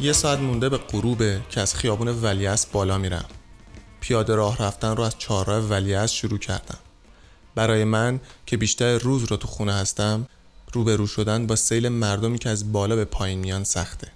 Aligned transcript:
یه 0.00 0.12
ساعت 0.12 0.38
مونده 0.38 0.68
به 0.68 0.76
غروبه 0.76 1.40
که 1.50 1.60
از 1.60 1.74
خیابون 1.74 2.08
ولیعصر 2.08 2.68
بالا 2.72 2.98
میرم. 2.98 3.24
پیاده 4.00 4.34
راه 4.34 4.62
رفتن 4.62 4.96
رو 4.96 5.02
از 5.02 5.18
چهارراه 5.18 5.58
ولیعصر 5.58 6.14
شروع 6.14 6.38
کردم. 6.38 6.78
برای 7.54 7.84
من 7.84 8.20
که 8.46 8.56
بیشتر 8.56 8.98
روز 8.98 9.24
رو 9.24 9.36
تو 9.36 9.48
خونه 9.48 9.72
هستم 9.72 10.26
روبرو 10.72 11.06
شدن 11.06 11.46
با 11.46 11.56
سیل 11.56 11.88
مردمی 11.88 12.38
که 12.38 12.48
از 12.48 12.72
بالا 12.72 12.96
به 12.96 13.04
پایین 13.04 13.38
میان 13.38 13.64
سخته. 13.64 14.08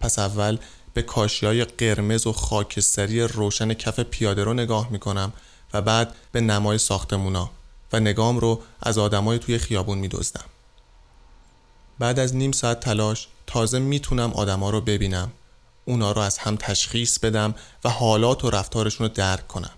پس 0.00 0.18
اول 0.18 0.58
به 0.94 1.02
کاشی 1.02 1.46
های 1.46 1.64
قرمز 1.64 2.26
و 2.26 2.32
خاکستری 2.32 3.20
روشن 3.20 3.74
کف 3.74 4.00
پیاده 4.00 4.44
رو 4.44 4.54
نگاه 4.54 4.88
می‌کنم 4.90 5.32
و 5.72 5.82
بعد 5.82 6.14
به 6.32 6.40
نمای 6.40 6.78
ساختمونا 6.78 7.50
و 7.92 8.00
نگام 8.00 8.38
رو 8.38 8.62
از 8.82 8.98
آدمای 8.98 9.38
توی 9.38 9.58
خیابون 9.58 9.98
میدزدم. 9.98 10.44
بعد 11.98 12.18
از 12.18 12.36
نیم 12.36 12.52
ساعت 12.52 12.80
تلاش 12.80 13.28
تازه 13.50 13.78
می‌تونم 13.78 14.32
آدما 14.32 14.70
رو 14.70 14.80
ببینم. 14.80 15.32
اونا 15.84 16.12
رو 16.12 16.20
از 16.20 16.38
هم 16.38 16.56
تشخیص 16.56 17.18
بدم 17.18 17.54
و 17.84 17.88
حالات 17.88 18.44
و 18.44 18.50
رفتارشون 18.50 19.06
رو 19.06 19.12
درک 19.14 19.48
کنم. 19.48 19.70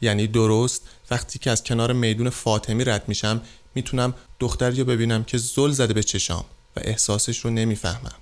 یعنی 0.00 0.26
درست 0.26 0.82
وقتی 1.10 1.38
که 1.38 1.50
از 1.50 1.64
کنار 1.64 1.92
میدون 1.92 2.30
فاطمی 2.30 2.84
رد 2.84 3.08
میشم 3.08 3.40
می‌تونم 3.74 4.14
دختری 4.40 4.78
رو 4.78 4.84
ببینم 4.84 5.24
که 5.24 5.38
زل 5.38 5.70
زده 5.70 5.94
به 5.94 6.02
چشام 6.02 6.44
و 6.76 6.80
احساسش 6.84 7.38
رو 7.38 7.50
نمی‌فهمم. 7.50 8.14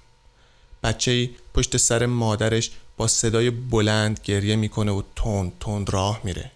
بچه 0.83 1.11
ای 1.11 1.31
پشت 1.55 1.77
سر 1.77 2.07
مادرش 2.07 2.71
با 2.97 3.07
صدای 3.07 3.51
بلند 3.51 4.21
گریه 4.25 4.57
می‌کنه 4.57 4.93
و 4.93 5.03
تند 5.17 5.53
تند 5.61 5.91
راه 5.91 6.21
میره. 6.25 6.51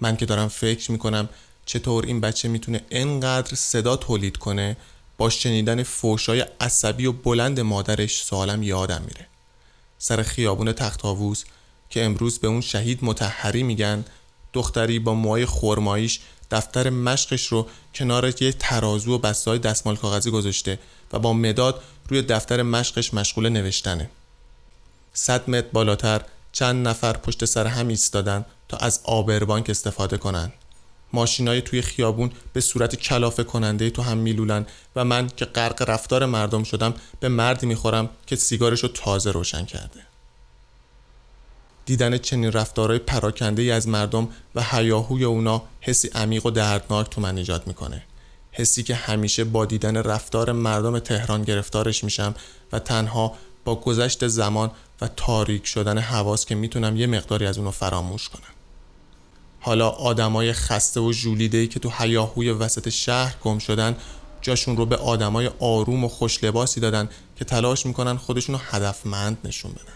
من 0.00 0.16
که 0.16 0.26
دارم 0.26 0.48
فکر 0.48 0.92
می‌کنم 0.92 1.28
چطور 1.66 2.06
این 2.06 2.20
بچه 2.20 2.48
می‌تونه 2.48 2.80
انقدر 2.90 3.54
صدا 3.54 3.96
تولید 3.96 4.36
کنه 4.36 4.76
با 5.20 5.30
شنیدن 5.30 5.82
فوشای 5.82 6.44
عصبی 6.60 7.06
و 7.06 7.12
بلند 7.12 7.60
مادرش 7.60 8.22
سوالم 8.22 8.62
یادم 8.62 9.02
میره. 9.02 9.26
سر 9.98 10.22
خیابون 10.22 10.72
تخت 10.72 11.00
که 11.90 12.04
امروز 12.04 12.38
به 12.38 12.48
اون 12.48 12.60
شهید 12.60 12.98
متحری 13.02 13.62
میگن 13.62 14.04
دختری 14.52 14.98
با 14.98 15.14
موهای 15.14 15.46
خرماییش 15.46 16.20
دفتر 16.50 16.90
مشقش 16.90 17.46
رو 17.46 17.66
کنار 17.94 18.42
یه 18.42 18.52
ترازو 18.52 19.14
و 19.14 19.18
بستای 19.18 19.58
دستمال 19.58 19.96
کاغذی 19.96 20.30
گذاشته 20.30 20.78
و 21.12 21.18
با 21.18 21.32
مداد 21.32 21.82
روی 22.08 22.22
دفتر 22.22 22.62
مشقش 22.62 23.14
مشغول 23.14 23.48
نوشتنه. 23.48 24.10
صد 25.12 25.50
متر 25.50 25.68
بالاتر 25.72 26.20
چند 26.52 26.88
نفر 26.88 27.12
پشت 27.12 27.44
سر 27.44 27.66
هم 27.66 27.88
ایستادن 27.88 28.44
تا 28.68 28.76
از 28.76 29.00
آبربانک 29.04 29.70
استفاده 29.70 30.16
کنن. 30.16 30.52
ماشینای 31.12 31.62
توی 31.62 31.82
خیابون 31.82 32.30
به 32.52 32.60
صورت 32.60 32.94
کلافه 32.94 33.44
کننده 33.44 33.90
تو 33.90 34.02
هم 34.02 34.18
میلولن 34.18 34.66
و 34.96 35.04
من 35.04 35.28
که 35.36 35.44
غرق 35.44 35.90
رفتار 35.90 36.26
مردم 36.26 36.64
شدم 36.64 36.94
به 37.20 37.28
مردی 37.28 37.66
می‌خورم 37.66 38.10
که 38.26 38.36
سیگارش 38.36 38.80
رو 38.80 38.88
تازه 38.88 39.30
روشن 39.30 39.64
کرده. 39.64 40.00
دیدن 41.86 42.18
چنین 42.18 42.52
رفتارهای 42.52 42.98
پراکنده 42.98 43.62
ای 43.62 43.70
از 43.70 43.88
مردم 43.88 44.28
و 44.54 44.62
حیاهوی 44.62 45.24
اونا 45.24 45.62
حسی 45.80 46.08
عمیق 46.08 46.46
و 46.46 46.50
دردناک 46.50 47.10
تو 47.10 47.20
من 47.20 47.38
ایجاد 47.38 47.66
می‌کنه. 47.66 48.02
حسی 48.52 48.82
که 48.82 48.94
همیشه 48.94 49.44
با 49.44 49.64
دیدن 49.64 49.96
رفتار 49.96 50.52
مردم 50.52 50.98
تهران 50.98 51.42
گرفتارش 51.42 52.04
میشم 52.04 52.34
و 52.72 52.78
تنها 52.78 53.34
با 53.64 53.74
گذشت 53.74 54.26
زمان 54.26 54.70
و 55.00 55.08
تاریک 55.16 55.66
شدن 55.66 55.98
حواس 55.98 56.46
که 56.46 56.54
می‌تونم 56.54 56.96
یه 56.96 57.06
مقداری 57.06 57.46
از 57.46 57.58
اونو 57.58 57.70
فراموش 57.70 58.28
کنم. 58.28 58.59
حالا 59.60 59.88
آدمای 59.88 60.52
خسته 60.52 61.00
و 61.00 61.12
ژولیده‌ای 61.12 61.66
که 61.66 61.80
تو 61.80 61.90
حیاهوی 61.90 62.50
وسط 62.50 62.88
شهر 62.88 63.34
گم 63.42 63.58
شدن 63.58 63.96
جاشون 64.40 64.76
رو 64.76 64.86
به 64.86 64.96
آدمای 64.96 65.50
آروم 65.60 66.04
و 66.04 66.08
خوش 66.08 66.44
لباسی 66.44 66.80
دادن 66.80 67.08
که 67.36 67.44
تلاش 67.44 67.86
می‌کنن 67.86 68.16
خودشون 68.16 68.54
رو 68.54 68.60
هدفمند 68.70 69.38
نشون 69.44 69.72
بدن. 69.72 69.92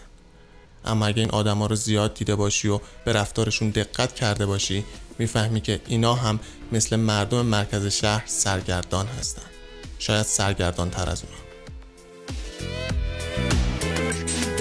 اما 0.85 1.05
اگه 1.05 1.19
این 1.19 1.31
آدما 1.31 1.65
رو 1.65 1.75
زیاد 1.75 2.13
دیده 2.13 2.35
باشی 2.35 2.67
و 2.67 2.79
به 3.05 3.13
رفتارشون 3.13 3.69
دقت 3.69 4.15
کرده 4.15 4.45
باشی 4.45 4.85
می‌فهمی 5.19 5.61
که 5.61 5.81
اینا 5.87 6.13
هم 6.13 6.39
مثل 6.71 6.95
مردم 6.95 7.45
مرکز 7.45 7.85
شهر 7.85 8.23
سرگردان 8.25 9.07
هستن. 9.07 9.41
شاید 9.99 10.25
سرگردان 10.25 10.89
تر 10.89 11.09
از 11.09 11.23
اونا. 11.23 11.45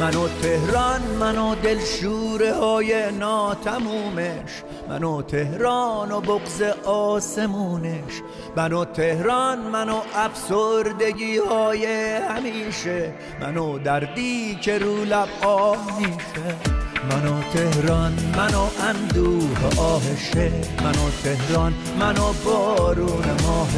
منو 0.00 0.28
تهران 0.42 1.02
منو 1.02 1.54
دلشوره 1.54 2.54
های 2.54 3.12
ناتمومش. 3.12 4.50
منو 4.88 5.22
تهران 5.22 6.12
و 6.12 6.20
بغز 6.20 6.62
آسمونش. 6.84 8.22
منو 8.56 8.84
تهران 8.84 9.58
منو 9.58 10.00
افسردگی 10.14 11.38
های 11.38 11.86
همیشه. 12.16 13.12
منو 13.40 13.78
دردی 13.78 14.54
که 14.54 14.78
رو 14.78 15.04
لب 15.04 15.28
آه 15.42 15.98
میشه. 15.98 16.56
منو 17.10 17.42
تهران 17.54 18.12
منو 18.36 18.66
اندوه 18.88 19.78
آهشه. 19.78 20.52
منو 20.82 21.10
تهران 21.24 21.74
منو 22.00 22.32
بارون 22.44 23.24
ماه 23.42 23.70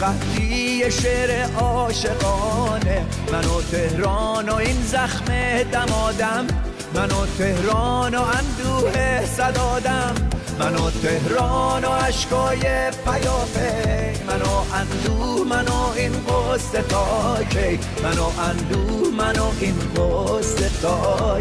قهدی 0.00 0.90
شعر 0.90 1.44
عاشقانه. 1.60 3.06
منو 3.32 3.62
تهران 3.72 4.48
و 4.48 4.54
این 4.54 4.82
زخم 4.82 5.24
دمادم 5.72 6.46
منو 6.94 7.26
تهران 7.38 8.14
و 8.14 8.22
اندوه 8.22 9.26
صدادم 9.26 10.14
منو 10.58 10.90
تهران 10.90 11.84
و 11.84 11.88
عشقای 11.88 12.60
پیافه 13.04 14.14
منو 14.26 14.62
اندوه 14.74 15.46
منو 15.48 15.92
این 15.96 16.12
قصه 16.12 16.82
تا 16.82 17.38
کی. 17.50 17.78
منو 18.02 18.26
اندوه 18.38 19.14
منو 19.18 19.46
این 19.60 19.74
قصه 19.96 20.70
تا 20.82 21.38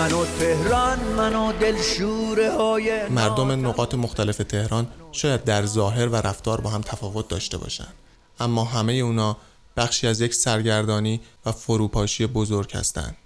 منو 0.00 0.24
تهران 0.38 0.98
منو 0.98 1.52
دلشوره 1.52 2.50
های 2.50 3.08
مردم 3.08 3.66
نقاط 3.66 3.94
مختلف 3.94 4.36
تهران 4.36 4.86
شاید 5.12 5.44
در 5.44 5.66
ظاهر 5.66 6.08
و 6.08 6.16
رفتار 6.16 6.60
با 6.60 6.70
هم 6.70 6.80
تفاوت 6.80 7.28
داشته 7.28 7.58
باشند. 7.58 7.94
اما 8.40 8.64
همه 8.64 8.92
اونا 8.92 9.36
بخشی 9.76 10.06
از 10.06 10.20
یک 10.20 10.34
سرگردانی 10.34 11.20
و 11.46 11.52
فروپاشی 11.52 12.26
بزرگ 12.26 12.76
هستند. 12.76 13.16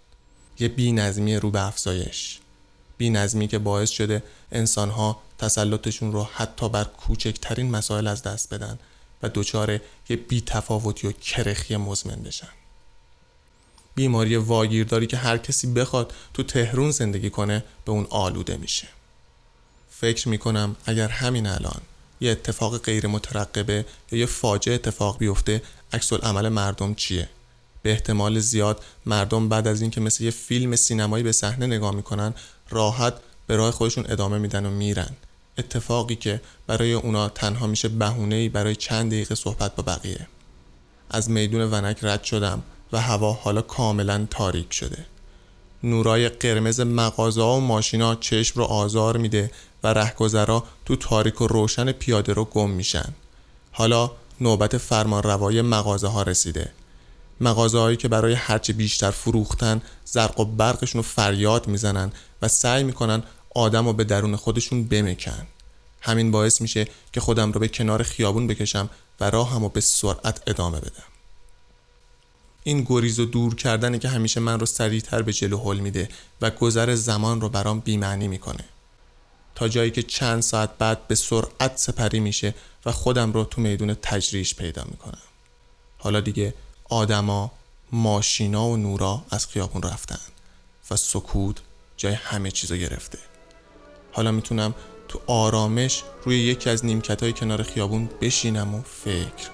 یه 0.58 0.68
بی 0.68 0.92
نظمی 0.92 1.36
رو 1.36 1.50
به 1.50 1.66
افزایش. 1.66 2.38
بی 2.98 3.10
نظمی 3.10 3.48
که 3.48 3.58
باعث 3.58 3.90
شده 3.90 4.22
انسانها 4.52 5.18
تسلطشون 5.38 6.12
رو 6.12 6.28
حتی 6.34 6.68
بر 6.68 6.84
کوچکترین 6.84 7.70
مسائل 7.70 8.06
از 8.06 8.22
دست 8.22 8.54
بدن 8.54 8.78
و 9.22 9.30
دچار 9.34 9.80
یه 10.08 10.16
بی 10.16 10.40
تفاوتی 10.40 11.06
و 11.06 11.12
کرخی 11.12 11.76
مزمن 11.76 12.22
بشن. 12.22 12.63
بیماری 13.94 14.36
واگیرداری 14.36 15.06
که 15.06 15.16
هر 15.16 15.38
کسی 15.38 15.66
بخواد 15.66 16.12
تو 16.34 16.42
تهرون 16.42 16.90
زندگی 16.90 17.30
کنه 17.30 17.64
به 17.84 17.92
اون 17.92 18.06
آلوده 18.10 18.56
میشه. 18.56 18.88
فکر 19.90 20.28
می‌کنم 20.28 20.76
اگر 20.86 21.08
همین 21.08 21.46
الان 21.46 21.80
یه 22.20 22.30
اتفاق 22.30 22.78
غیر 22.78 23.06
مترقبه 23.06 23.84
یا 24.12 24.18
یه 24.18 24.26
فاجعه 24.26 24.74
اتفاق 24.74 25.18
بیفته 25.18 25.62
عکس 25.92 26.12
عمل 26.12 26.48
مردم 26.48 26.94
چیه؟ 26.94 27.28
به 27.82 27.90
احتمال 27.90 28.38
زیاد 28.38 28.84
مردم 29.06 29.48
بعد 29.48 29.68
از 29.68 29.80
اینکه 29.80 30.00
مثل 30.00 30.24
یه 30.24 30.30
فیلم 30.30 30.76
سینمایی 30.76 31.24
به 31.24 31.32
صحنه 31.32 31.66
نگاه 31.66 31.94
می‌کنن 31.94 32.34
راحت 32.70 33.14
به 33.46 33.56
راه 33.56 33.70
خودشون 33.70 34.04
ادامه 34.08 34.38
میدن 34.38 34.66
و 34.66 34.70
میرن. 34.70 35.10
اتفاقی 35.58 36.16
که 36.16 36.40
برای 36.66 36.92
اونا 36.92 37.28
تنها 37.28 37.66
میشه 37.66 37.88
بهونه 37.88 38.48
برای 38.48 38.76
چند 38.76 39.10
دقیقه 39.10 39.34
صحبت 39.34 39.76
با 39.76 39.82
بقیه. 39.82 40.26
از 41.10 41.30
میدون 41.30 41.60
ونک 41.60 41.98
رد 42.02 42.24
شدم. 42.24 42.62
و 42.94 42.96
هوا 42.96 43.32
حالا 43.32 43.62
کاملا 43.62 44.26
تاریک 44.30 44.72
شده. 44.72 45.06
نورای 45.82 46.28
قرمز 46.28 46.80
مغازه 46.80 47.42
و 47.42 47.60
ماشینا 47.60 48.14
چشم 48.14 48.60
رو 48.60 48.64
آزار 48.66 49.16
میده 49.16 49.50
و 49.82 49.86
رهگذرا 49.86 50.64
تو 50.86 50.96
تاریک 50.96 51.40
و 51.40 51.46
روشن 51.46 51.92
پیاده 51.92 52.32
رو 52.32 52.44
گم 52.44 52.70
میشن. 52.70 53.14
حالا 53.72 54.10
نوبت 54.40 54.78
فرمان 54.78 55.22
روای 55.22 55.62
مغازه 55.62 56.08
ها 56.08 56.22
رسیده. 56.22 56.72
مغازه 57.40 57.78
هایی 57.78 57.96
که 57.96 58.08
برای 58.08 58.32
هرچه 58.32 58.72
بیشتر 58.72 59.10
فروختن 59.10 59.82
زرق 60.04 60.40
و 60.40 60.44
برقشون 60.44 60.98
رو 60.98 61.02
فریاد 61.02 61.66
می‌زنن 61.66 62.12
و 62.42 62.48
سعی 62.48 62.84
می‌کنن 62.84 63.22
آدم 63.54 63.86
رو 63.86 63.92
به 63.92 64.04
درون 64.04 64.36
خودشون 64.36 64.84
بمکن. 64.84 65.46
همین 66.00 66.30
باعث 66.30 66.60
میشه 66.60 66.86
که 67.12 67.20
خودم 67.20 67.52
رو 67.52 67.60
به 67.60 67.68
کنار 67.68 68.02
خیابون 68.02 68.46
بکشم 68.46 68.90
و 69.20 69.30
راهم 69.30 69.62
رو 69.62 69.68
به 69.68 69.80
سرعت 69.80 70.42
ادامه 70.46 70.80
بدم. 70.80 71.13
این 72.66 72.84
گریز 72.88 73.20
و 73.20 73.24
دور 73.24 73.54
کردنه 73.54 73.98
که 73.98 74.08
همیشه 74.08 74.40
من 74.40 74.60
رو 74.60 74.66
سریعتر 74.66 75.22
به 75.22 75.32
جلو 75.32 75.58
حل 75.58 75.78
میده 75.78 76.08
و 76.40 76.50
گذر 76.50 76.94
زمان 76.94 77.40
رو 77.40 77.48
برام 77.48 77.80
بیمعنی 77.80 78.28
می‌کنه. 78.28 78.64
تا 79.54 79.68
جایی 79.68 79.90
که 79.90 80.02
چند 80.02 80.42
ساعت 80.42 80.78
بعد 80.78 81.08
به 81.08 81.14
سرعت 81.14 81.72
سپری 81.76 82.20
میشه 82.20 82.54
و 82.86 82.92
خودم 82.92 83.32
رو 83.32 83.44
تو 83.44 83.60
میدون 83.60 83.94
تجریش 83.94 84.54
پیدا 84.54 84.84
می‌کنم. 84.90 85.22
حالا 85.98 86.20
دیگه 86.20 86.54
آدما 86.84 87.52
ماشینا 87.92 88.66
و 88.66 88.76
نورا 88.76 89.24
از 89.30 89.46
خیابون 89.46 89.82
رفتن 89.82 90.20
و 90.90 90.96
سکوت 90.96 91.56
جای 91.96 92.14
همه 92.14 92.50
چیزو 92.50 92.76
گرفته. 92.76 93.18
حالا 94.12 94.30
می‌تونم 94.30 94.74
تو 95.08 95.20
آرامش 95.26 96.02
روی 96.24 96.38
یکی 96.38 96.70
از 96.70 96.84
نیمکت 96.84 97.22
های 97.22 97.32
کنار 97.32 97.62
خیابون 97.62 98.08
بشینم 98.20 98.74
و 98.74 98.82
فکر 98.82 99.50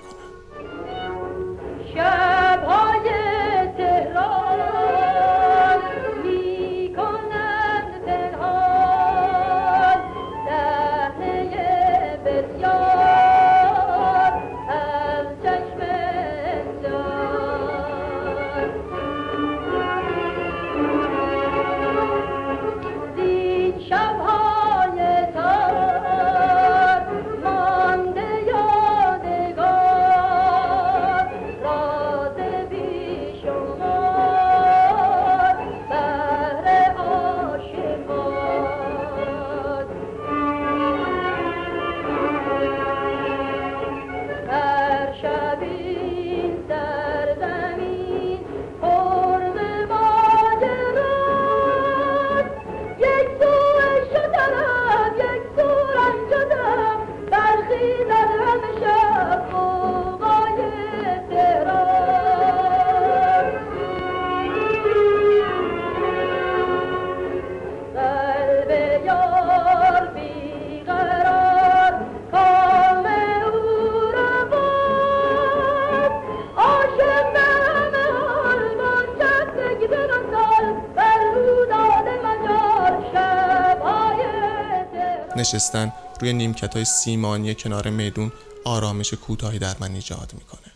نشستن 85.41 85.93
روی 86.21 86.33
نیمکت 86.33 86.75
های 86.75 86.85
سیمانی 86.85 87.55
کنار 87.55 87.91
میدون 87.91 88.33
آرامش 88.65 89.15
کوتاهی 89.15 89.59
در 89.59 89.77
من 89.81 89.95
ایجاد 89.95 90.33
می‌کنه. 90.39 90.73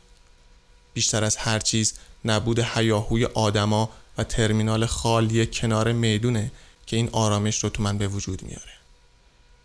بیشتر 0.95 1.25
از 1.25 1.37
هر 1.37 1.59
چیز 1.59 1.93
نبود 2.25 2.61
حیاهوی 2.61 3.25
آدما 3.25 3.91
و 4.19 4.25
ترمینال 4.25 4.87
خالی 4.87 5.47
کنار 5.47 5.93
می‌دونه 5.93 6.51
که 6.87 6.97
این 6.97 7.09
آرامش 7.13 7.65
رو 7.65 7.71
تو 7.71 7.83
من 7.83 7.99
به 7.99 8.09
وجود 8.09 8.43
میاره. 8.43 8.73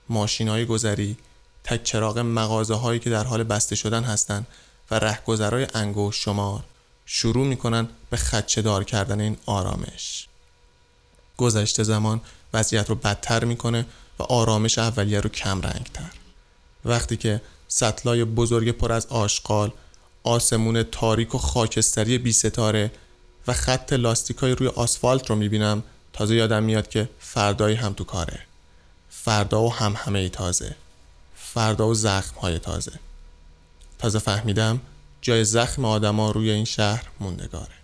ماشین 0.09 0.47
های 0.47 0.65
گذری 0.65 1.17
تک 1.63 1.83
چراغ 1.83 2.19
مغازه 2.19 2.73
هایی 2.73 2.99
که 2.99 3.09
در 3.09 3.23
حال 3.23 3.43
بسته 3.43 3.75
شدن 3.75 4.03
هستند 4.03 4.47
و 4.91 4.95
رهگذرای 4.95 5.67
انگوش 5.73 6.23
شمار 6.23 6.63
شروع 7.05 7.47
می‌کنن 7.47 7.89
به 8.09 8.17
خدچه 8.17 8.61
دار 8.61 8.83
کردن 8.83 9.21
این 9.21 9.37
آرامش. 9.45 10.27
گذشته 11.37 11.83
زمان 11.83 12.21
وضعیت 12.53 12.89
رو 12.89 12.95
بدتر 12.95 13.45
می‌کنه 13.45 13.85
و 14.19 14.23
آرامش 14.23 14.77
اولیه 14.77 15.19
رو 15.19 15.29
کم 15.29 15.61
رنگتر. 15.61 16.11
وقتی 16.85 17.17
که 17.17 17.41
سطلای 17.67 18.25
بزرگ 18.25 18.71
پر 18.71 18.91
از 18.91 19.05
آشغال 19.05 19.71
آسمون 20.23 20.83
تاریک 20.83 21.35
و 21.35 21.37
خاکستری 21.37 22.17
بی 22.17 22.33
ستاره 22.33 22.91
و 23.47 23.53
خط 23.53 23.93
لاستیکای 23.93 24.51
روی 24.51 24.67
آسفالت 24.67 25.29
رو 25.29 25.35
می‌بینم 25.35 25.83
تازه 26.13 26.35
یادم 26.35 26.63
میاد 26.63 26.89
که 26.89 27.09
فردایی 27.19 27.75
هم 27.75 27.93
تو 27.93 28.03
کاره. 28.03 28.39
فردا 29.09 29.61
و 29.61 29.73
هم 29.73 29.95
همه 29.97 30.29
تازه. 30.29 30.75
فردا 31.35 31.87
و 31.87 31.93
زخم 31.93 32.39
های 32.39 32.59
تازه. 32.59 32.91
تازه 33.99 34.19
فهمیدم 34.19 34.81
جای 35.21 35.43
زخم 35.43 35.85
آدما 35.85 36.31
روی 36.31 36.51
این 36.51 36.65
شهر 36.65 37.03
موندگاره. 37.19 37.79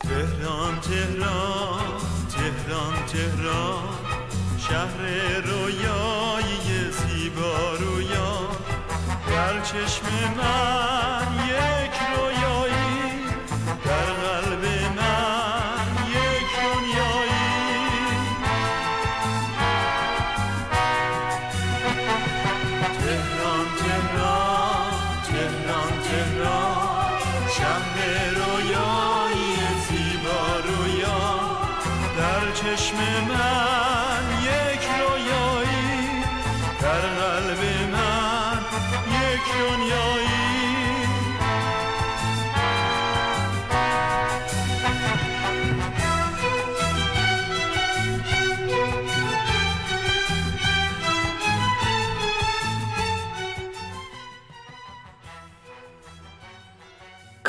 تهران 0.00 0.80
تهران 0.80 2.00
تهران 2.30 3.06
تهران. 3.06 3.69
شهر 4.70 5.40
رویایی 5.44 6.90
زیبا 6.90 7.74
رویا 7.80 8.48
در 9.26 9.60
چشم 9.60 10.06
من 10.36 11.26
یک 11.48 11.94
رویایی 12.16 13.02
در 13.84 14.12
قلب 14.12 14.64
من 14.96 15.86
یک 16.10 16.48
دنیایی. 16.56 17.50
تهران 23.00 23.66
تهران 23.78 24.92
تهران 25.28 25.92
تهران. 26.02 27.18
شهر 27.58 28.39